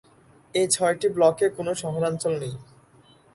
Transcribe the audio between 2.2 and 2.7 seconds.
নেই।